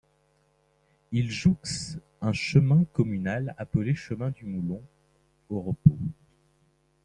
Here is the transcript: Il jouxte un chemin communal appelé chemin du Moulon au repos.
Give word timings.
Il 1.11 1.29
jouxte 1.29 1.99
un 2.21 2.33
chemin 2.33 2.85
communal 2.91 3.53
appelé 3.59 3.93
chemin 3.93 4.31
du 4.31 4.45
Moulon 4.45 4.81
au 5.51 5.61
repos. 5.61 5.99